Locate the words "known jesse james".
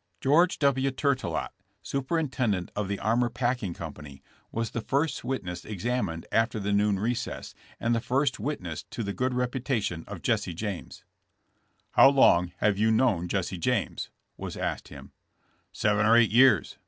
12.90-14.08